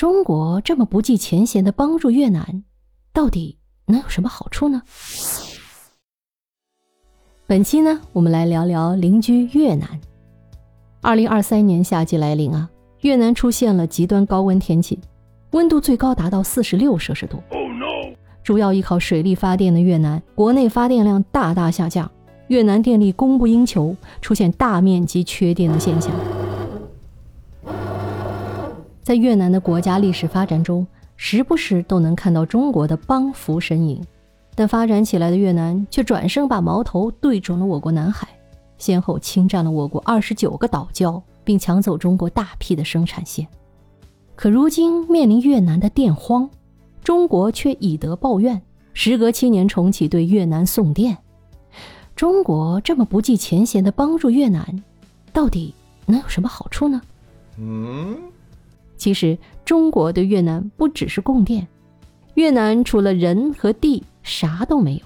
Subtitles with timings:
[0.00, 2.64] 中国这么不计前嫌的帮助越南，
[3.12, 4.80] 到底能有什么好处呢？
[7.46, 10.00] 本期呢，我们来聊聊邻居越南。
[11.02, 12.70] 二零二三年夏季来临啊，
[13.02, 14.98] 越南出现了极端高温天气，
[15.50, 17.42] 温度最高达到四十六摄氏度。
[18.42, 22.10] 主要依靠水力发电的越南，国内发电量大大下降，
[22.46, 26.10] 越南电力供不应求，出现大面积缺电的现象。
[29.10, 30.86] 在越南的国家历史发展中，
[31.16, 34.00] 时不时都能看到中国的帮扶身影，
[34.54, 38.28] 但发展起来的越南却转身把矛头对准了我国南海，
[38.78, 43.44] 先后侵占了我国二十九个岛礁，并抢走中国大批的生产线。
[44.36, 46.48] 可如今面临越南的电荒，
[47.02, 51.18] 中国却以德报怨，时隔七年重启对越南送电。
[52.14, 54.84] 中国这么不计前嫌的帮助越南，
[55.32, 55.74] 到底
[56.06, 57.02] 能有什么好处呢？
[57.58, 58.16] 嗯。
[59.00, 61.66] 其实，中国对越南不只是供电，
[62.34, 65.00] 越南除了人和地啥都没有，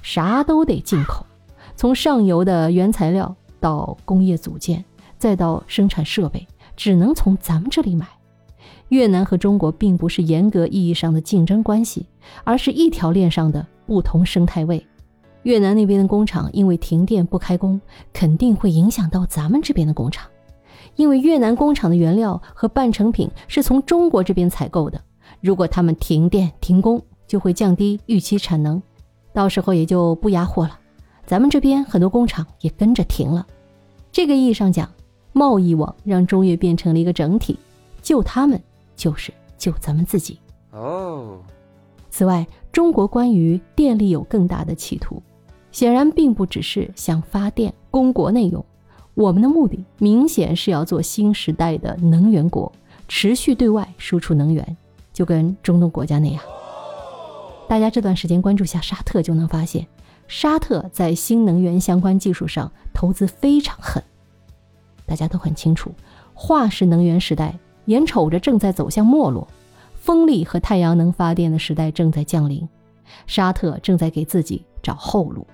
[0.00, 1.26] 啥都得进口。
[1.76, 4.82] 从上游的原材料到工业组件，
[5.18, 8.06] 再到生产设备，只能从咱们这里买。
[8.88, 12.06] 越南和中国并不是严格意义上的竞争关系，
[12.44, 14.86] 而是一条链上的不同生态位。
[15.42, 17.78] 越南那边的工厂因为停电不开工，
[18.14, 20.26] 肯定会影响到咱们这边的工厂。
[20.94, 25.00] 因为越南工厂的原料和半成品是从中国这边采购的，
[25.40, 28.80] 如果他们停电停工，就会降低预期产能，
[29.32, 30.78] 到时候也就不压货了。
[31.26, 33.46] 咱们这边很多工厂也跟着停了。
[34.12, 34.88] 这个意义上讲，
[35.32, 37.58] 贸易网让中越变成了一个整体，
[38.00, 38.62] 救他们
[38.94, 40.38] 就是救咱们自己。
[40.70, 41.38] 哦。
[42.08, 45.20] 此外，中国关于电力有更大的企图，
[45.70, 48.64] 显然并不只是想发电供国内用。
[49.16, 52.70] 我们的目的明显是要做新时代的能源国，
[53.08, 54.76] 持续对外输出能源，
[55.10, 56.42] 就跟中东国家那样。
[57.66, 59.86] 大家这段时间关注下沙特，就能发现，
[60.28, 64.04] 沙特在新能源相关技术上投资非常狠。
[65.06, 65.90] 大家都很清楚，
[66.34, 69.48] 化石能源时代眼瞅着正在走向没落，
[69.94, 72.68] 风力和太阳能发电的时代正在降临，
[73.26, 75.46] 沙特正在给自己找后路。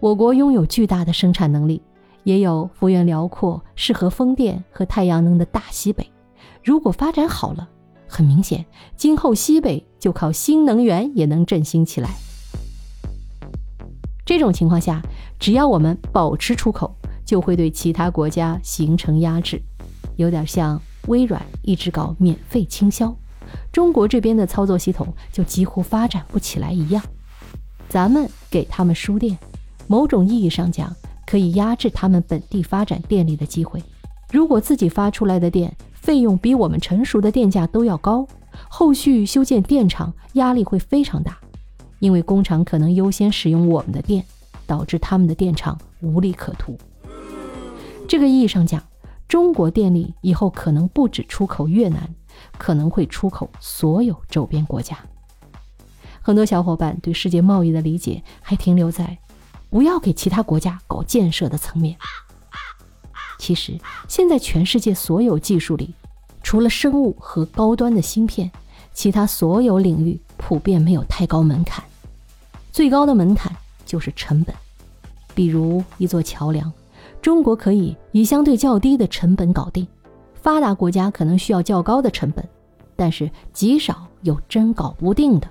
[0.00, 1.82] 我国拥有巨大的生产能力。
[2.24, 6.10] 也有幅员辽阔、适合风电和太阳能的大西北，
[6.62, 7.68] 如果发展好了，
[8.06, 8.64] 很明显，
[8.96, 12.10] 今后西北就靠新能源也能振兴起来。
[14.26, 15.02] 这种情况下，
[15.38, 19.62] 只要我们保持出口，就会对其他国家形成压制，
[20.16, 23.16] 有点像微软一直搞免费倾销，
[23.72, 27.02] 中国这边的操作系统就几乎发展不起来一样。
[27.88, 29.38] 咱们给他们输电，
[29.86, 30.94] 某种意义上讲。
[31.28, 33.82] 可以压制他们本地发展电力的机会。
[34.32, 38.26] 如果自己发出来的电费用比我们成熟的电价都要高，
[38.70, 41.38] 后续修建电厂压力会非常大，
[41.98, 44.24] 因为工厂可能优先使用我们的电，
[44.66, 46.78] 导致他们的电厂无利可图。
[48.08, 48.82] 这个意义上讲，
[49.28, 52.08] 中国电力以后可能不止出口越南，
[52.56, 54.96] 可能会出口所有周边国家。
[56.22, 59.18] 很多小伙伴对世界贸易的理解还停留在。
[59.70, 61.96] 不要给其他国家搞建设的层面。
[63.38, 65.94] 其实，现在全世界所有技术里，
[66.42, 68.50] 除了生物和高端的芯片，
[68.92, 71.84] 其他所有领域普遍没有太高门槛。
[72.72, 73.54] 最高的门槛
[73.86, 74.54] 就是成本。
[75.34, 76.72] 比如一座桥梁，
[77.22, 79.86] 中国可以以相对较低的成本搞定，
[80.34, 82.46] 发达国家可能需要较高的成本，
[82.96, 85.48] 但是极少有真搞不定的。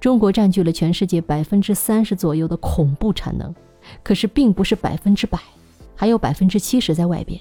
[0.00, 3.54] 中国占据了全世界百分之三十左右的恐怖产能，
[4.02, 5.38] 可是并不是百分之百，
[5.96, 7.40] 还有百分之七十在外边，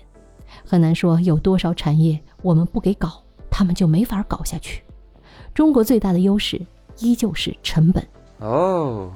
[0.66, 4.82] 很难说有多少产业我们不给搞，他们就没法搞下去。
[5.54, 6.62] 中国最大的优势
[7.00, 8.06] 依旧是成本
[8.40, 9.12] 哦。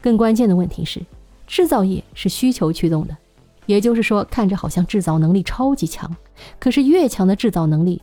[0.00, 1.04] 更关键的问题是，
[1.46, 3.16] 制造业是需求驱动的，
[3.66, 6.14] 也就是说，看着好像制造能力超级强，
[6.60, 8.00] 可是越强的制造能力，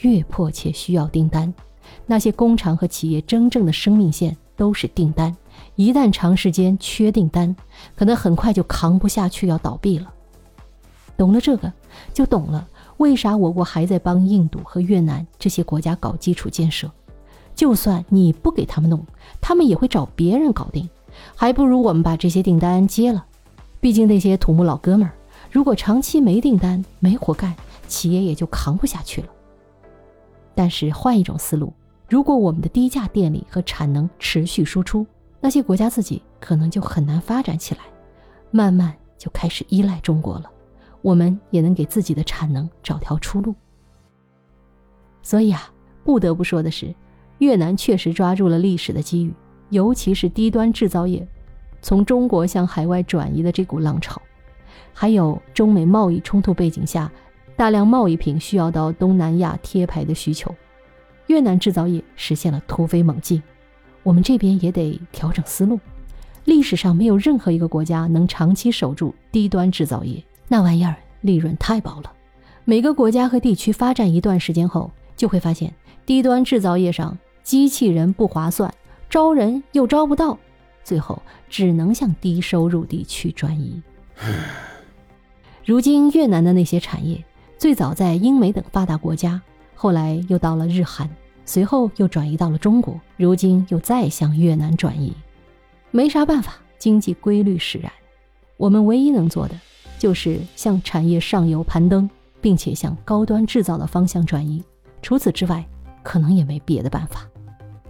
[0.00, 1.52] 越迫切需要订单。
[2.12, 5.34] 那些工厂和企业真正的生命线都是订单，
[5.76, 7.56] 一旦长时间缺订单，
[7.96, 10.12] 可能很快就扛不下去，要倒闭了。
[11.16, 11.72] 懂了这个，
[12.12, 12.68] 就懂了
[12.98, 16.90] 为啥我国还在帮印度和越南这些国家搞基础建设。
[17.54, 19.02] 就算你不给他们弄，
[19.40, 20.86] 他们也会找别人搞定，
[21.34, 23.24] 还不如我们把这些订单接了。
[23.80, 25.14] 毕竟那些土木老哥们儿，
[25.50, 27.56] 如果长期没订单、没活干，
[27.88, 29.28] 企业也就扛不下去了。
[30.54, 31.72] 但是换一种思路。
[32.12, 35.06] 如果我们的低价电力和产能持续输出，
[35.40, 37.80] 那些国家自己可能就很难发展起来，
[38.50, 40.44] 慢慢就开始依赖中国了。
[41.00, 43.54] 我们也能给自己的产能找条出路。
[45.22, 45.72] 所以啊，
[46.04, 46.94] 不得不说的是，
[47.38, 49.32] 越南确实抓住了历史的机遇，
[49.70, 51.26] 尤其是低端制造业
[51.80, 54.20] 从中国向海外转移的这股浪潮，
[54.92, 57.10] 还有中美贸易冲突背景下
[57.56, 60.54] 大量贸易品需要到东南亚贴牌的需求，
[61.32, 63.42] 越南制造业实现了突飞猛进。
[64.02, 65.80] 我们这边也得调整思路，
[66.44, 72.12] 历史上没有任何一个国家能长期守住低端制造业，那玩意儿利润太薄了。
[72.66, 74.90] 每个国家和地区发展一段时间后。
[75.14, 75.72] 就会发现，
[76.04, 78.72] 低端制造业上机器人不划算，
[79.08, 80.36] 招人又招不到，
[80.82, 83.80] 最后只能向低收入地区转移。
[85.64, 87.22] 如今越南的那些产业，
[87.56, 89.40] 最早在英美等发达国家，
[89.76, 91.08] 后来又到了日韩，
[91.44, 95.12] 随后又转移到了中国，如今又再向越南转移。
[95.90, 97.92] 没啥办法，经济规律使然。
[98.56, 99.54] 我们唯一能做的，
[99.98, 102.08] 就是向产业上游攀登，
[102.40, 104.62] 并且向高端制造的方向转移。
[105.02, 105.66] 除此之外，
[106.02, 107.28] 可能也没别的办法。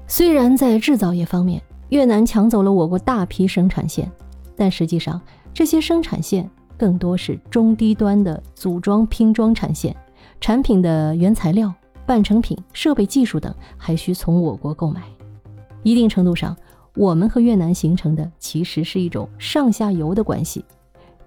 [0.06, 4.10] 虽然在制造业方面，越南抢走了我国大批生产线，
[4.56, 5.20] 但实际上
[5.52, 9.94] 这些生产线更多是中低端的组装拼装产线，
[10.40, 11.72] 产品的原材料、
[12.06, 15.02] 半成品、设备技术等还需从我国购买。
[15.82, 16.56] 一定程度上，
[16.94, 20.64] 我们和越南形成的其实是一种上下游的关系。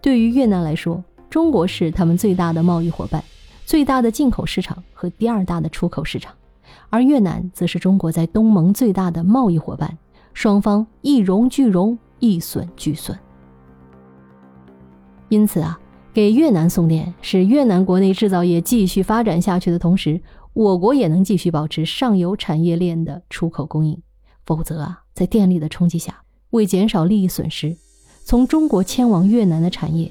[0.01, 3.24] 对于越南来说，中国是他们最大的贸易伙伴。
[3.66, 6.31] 最大的进口市场和第二大的出口市场，
[6.92, 9.98] 而越南则是中国在东盟最大的贸易伙伴，
[10.36, 13.18] 双方一荣俱荣，一损俱损。
[15.30, 15.80] 因此啊，
[16.13, 20.21] 给越南送电，使越南国内制造业继续发展下去的同时，
[20.56, 24.02] 我国也能继续保持上游产业链的出口供应。
[24.46, 27.75] 否则啊，在电力的冲击下，为减少利益损失，
[28.24, 30.10] 从中国迁往越南的产业。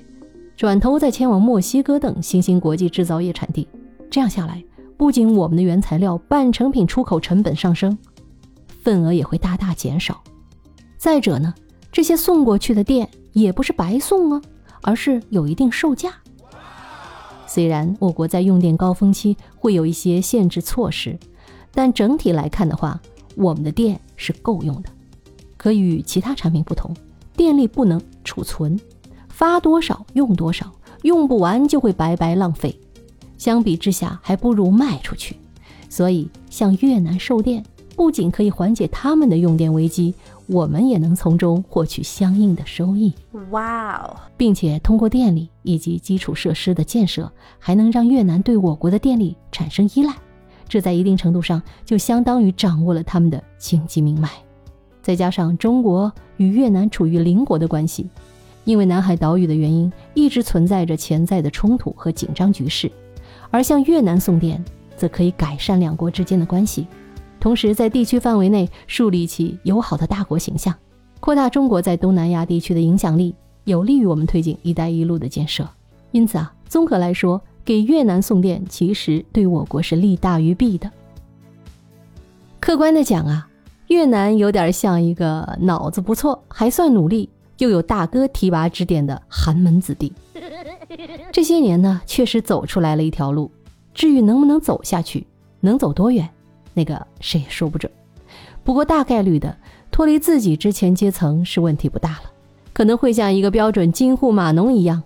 [0.54, 3.66] 转头再迁往墨西哥等新兴国际制造业产地，
[4.10, 4.62] 这样下来，
[4.98, 7.96] 不仅我们的原材料、半成品出口成本上升，
[8.82, 10.22] 份额也会大大减少。
[10.98, 11.54] 再者呢，
[11.90, 14.42] 这些送过去的电也不是白送啊，
[14.82, 16.12] 而是有一定售价。
[17.54, 21.16] 虽然我国在用电高峰期会有一些限制措施，
[21.70, 23.00] 但整体来看的话，
[23.36, 24.88] 我们的电是够用的。
[25.56, 26.92] 可与其他产品不同，
[27.36, 28.76] 电力不能储存。
[29.28, 30.72] 发多少用多少，
[31.02, 32.76] 用不完就会白白浪费。
[33.38, 35.36] 相比之下，还不如卖出去。
[35.88, 37.64] 所以，向越南售电
[37.96, 40.14] 不仅可以缓解他们的用电危机，
[40.46, 43.12] 我们也能从中获取相应的收益。
[43.50, 44.16] 哇哦！
[44.36, 50.14] 并且通过电力以及基础设施的建设，还能让越南对我国的电力产生依赖。
[50.68, 54.30] 这在一定程度上就相当于掌握了他们的经济命脉。
[55.02, 58.08] 再加上中国与越南处于邻国的关系。
[58.64, 62.90] 因为南海岛屿的原因，一直存在着潜在的冲突和紧张局势，
[63.50, 64.64] 而向越南送电，
[64.96, 66.86] 则可以改善两国之间的关系，
[67.44, 70.74] 同时在地区范围内树立起友好的大国形象，
[71.20, 75.68] 扩大中国在东南亚地区的影响力，有利于我们推进“一带一路”的建设。
[76.10, 80.90] 因此啊，综合来说，给越南送电其实对我国是利大于弊的。
[82.60, 83.46] 客观的讲啊，
[83.88, 87.28] 越南有点像一个脑子不错，还算努力。
[87.58, 90.10] 又有大哥提拔指点的寒门子弟，
[91.30, 93.50] 这些年呢，确实走出来了一条路。
[93.92, 95.26] 至于能不能走下去，
[95.60, 96.26] 能走多远，
[96.74, 97.90] 那个谁也说不准。
[98.62, 99.56] 不过大概率的，
[99.90, 102.32] 脱离自己之前阶层是问题不大了。
[102.72, 105.00] 可能会像一个标准京沪码农一样，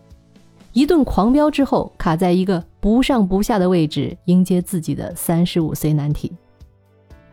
[0.73, 6.33] 一顿狂飙之后，卡在一个不上不下的位置，迎接自己的三十五岁难题。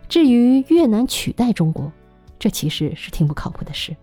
[0.10, 1.90] 至于越南取代中国，
[2.38, 3.96] 这其实是挺不靠谱的事。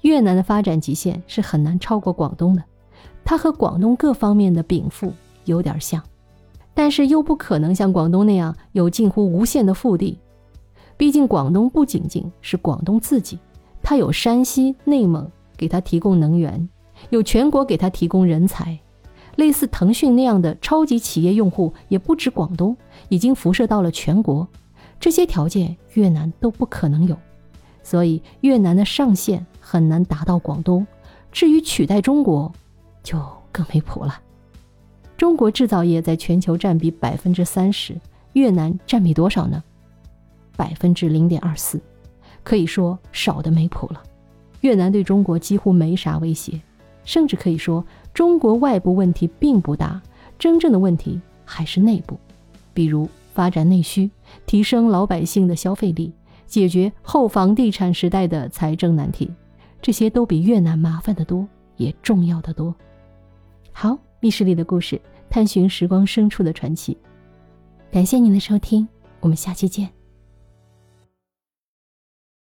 [0.00, 2.64] 越南的发展极限是很难超过广东的，
[3.24, 5.12] 它和广东各方面的禀赋
[5.44, 6.02] 有点像，
[6.74, 10.18] 但是又不可能像广东那样有近乎无限的腹地。
[10.96, 13.38] 毕竟广东不仅仅是广东自己，
[13.82, 16.68] 它有山西、内蒙给它提供能源，
[17.10, 18.78] 有全国给它提供人才，
[19.36, 22.76] 类似腾讯那样的超级企业用户也不止广东，
[23.08, 24.46] 已经辐射到了全国。
[25.00, 27.16] 这些条件越南都不可能有，
[27.82, 29.44] 所以越南的上限。
[29.64, 30.86] 很难达到广东，
[31.30, 32.52] 至于取代中国，
[33.02, 33.16] 就
[33.50, 34.20] 更没谱了。
[35.22, 37.96] 中国制造业在全球占比百分之三十，
[38.32, 39.62] 越南占比多少呢？
[40.56, 41.80] 百分之零点二四，
[42.42, 44.02] 可以说少的没谱了。
[44.62, 46.60] 越南对中国几乎没啥威胁，
[47.04, 50.02] 甚至可以说中国外部问题并不大，
[50.40, 52.18] 真正的问题还是内部，
[52.74, 54.10] 比如发展内需，
[54.44, 56.12] 提升老百姓的消费力，
[56.48, 59.30] 解决后房地产时代的财政难题。
[59.80, 62.74] 这些都比越南麻烦的多，也重要的多。
[63.70, 65.00] 好，密室里的故事，
[65.32, 66.94] 探寻时光深处的传奇。
[67.90, 68.86] 感谢您的收听，
[69.18, 69.90] 我们下期见。